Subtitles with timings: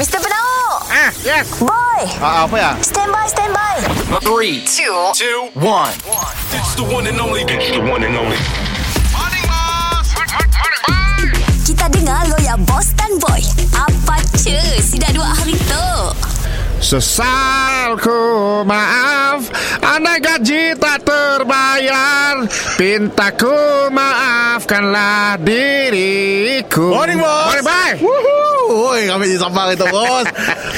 [0.00, 0.16] Mr.
[0.16, 1.44] Penau Ah, yes.
[1.60, 2.72] Boy Ah, apa ya?
[2.80, 3.76] Stand by, stand by
[4.24, 5.92] Three, Two two, one.
[6.56, 7.44] It's the one and only.
[7.44, 8.40] It's the one and only.
[11.62, 13.44] Kita dengar lo ya Boss dan Boy
[13.76, 15.86] Apa cu Si dah dua hari tu
[16.80, 22.42] Sesalku maaf Andai gaji tak terbayar
[22.74, 27.52] Pintaku maafkanlah diriku Morning, bos.
[27.52, 27.79] Morning, Woohoo.
[28.70, 30.22] Oi, kami di sampang itu, bos.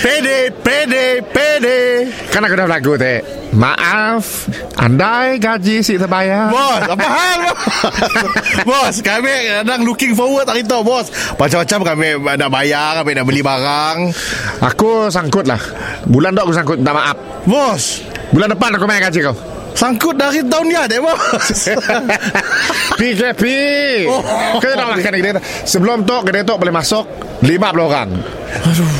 [0.00, 2.08] pede, pede, pede.
[2.32, 3.20] Kan aku dah lagu teh
[3.52, 4.48] Maaf
[4.80, 7.60] Andai gaji si terbayar Bos, apa hal, bos?
[8.64, 11.12] bos, kami kadang looking forward hari tu, bos.
[11.36, 12.08] Macam-macam kami
[12.40, 13.98] nak bayar, kami nak beli barang.
[14.72, 15.60] Aku sangkut lah
[16.08, 18.00] Bulan tu aku sangkut Minta maaf Bos,
[18.32, 19.51] Bulan depan aku main gaji kau
[19.82, 21.50] sangkut dari tahun ni ada, bos.
[23.02, 23.42] PKP
[24.06, 24.22] Oh.
[24.58, 27.04] Kita nak makan kedai tu Sebelum tu kedai tu boleh masuk
[27.42, 28.08] 50 orang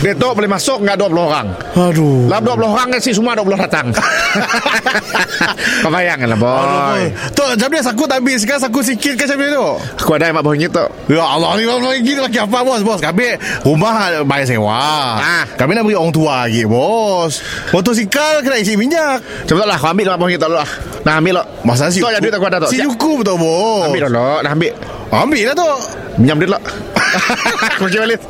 [0.02, 2.27] Kedai tu boleh masuk Enggak 20 orang Aduh.
[2.27, 3.86] Dalam 20 orang kan si semua 20 datang
[5.83, 8.39] Kau bayangkan lah boy Tu, macam ni sangkut habis.
[8.44, 9.67] Sekarang sangkut sikit ke macam ni tu?
[10.03, 13.36] Aku ada mak bohong itu Ya Allah ni lagi lagi apa bos bos kami
[13.67, 14.78] rumah bayar sewa.
[15.19, 15.44] Ah.
[15.59, 17.42] Kami nak beri orang tua lagi bos.
[17.70, 19.20] Motosikal kena isi minyak.
[19.44, 20.69] Cepat lah Kau ambil mak itu dulu lah
[21.03, 22.78] Nah ambil lo Masa si Tu ada duit aku ada tu Si.
[22.78, 23.91] Yuku betul bos.
[23.91, 24.72] Ambil dulu Dah ambil
[25.12, 25.68] Ambil lah tu.
[26.16, 26.60] Minjam duit lo
[27.68, 28.20] Aku bagi balik.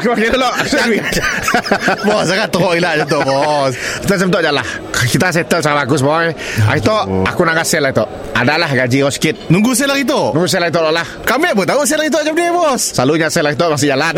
[0.00, 0.48] Aku dulu.
[0.48, 1.04] Aku ambil
[2.08, 3.72] bos sangat teruk lah macam tu bos.
[4.04, 4.66] Kita macam tu je lah.
[5.04, 6.32] Kita settle sangat bagus boy.
[6.64, 6.96] Hari tu
[7.28, 8.04] Aku nak kasih lah itu.
[8.34, 9.34] Adalah gaji kau sikit.
[9.52, 10.20] Nunggu sel lagi tu.
[10.32, 11.06] Nunggu sel itu lah.
[11.28, 12.82] Kami pun tahu sel lagi tu macam ni bos.
[12.96, 14.14] Selalunya sel itu masih jalan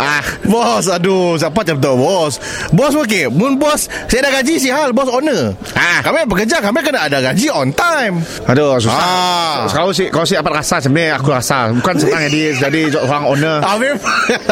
[0.00, 2.34] ah, Bos, aduh, siapa macam tu, bos?
[2.70, 5.52] Bos okey, mun bos, saya dah gaji si hal, bos owner.
[5.76, 6.00] Ah.
[6.00, 8.24] Kami bekerja, kami kena ada gaji on time.
[8.48, 9.68] Aduh susah Ah.
[9.68, 13.56] Kalau si Kau si apa rasa Sebenarnya aku rasa Bukan senang jadi Jadi orang owner
[13.66, 14.00] Habis.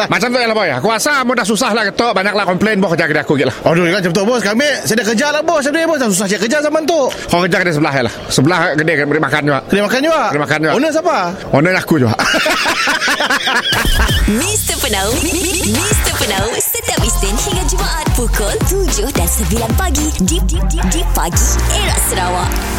[0.05, 2.77] Macam tu ya lah boy Aku rasa Mu dah susah lah ketok Banyak lah komplain
[2.77, 4.41] Boh kerja kedai aku gitu lah Aduh, kan macam tu, bos.
[4.41, 5.63] Kami, saya dah kerja lah, bos.
[5.65, 5.97] Ni, bos.
[5.97, 6.99] Dah susah saya kerja zaman tu.
[7.27, 10.21] Kau kerja kedai sebelah ya lah Sebelah kedai kan Beri makan juga Kena makan juga.
[10.29, 10.71] Kena makan juga.
[10.77, 11.17] Owner siapa?
[11.51, 12.13] Owner aku juga
[14.29, 14.79] Mr.
[14.79, 16.11] Penau Mr.
[16.15, 22.78] Penau Setiap Isnin hingga Jumaat Pukul 7 dan 9 pagi di pagi Era Sarawak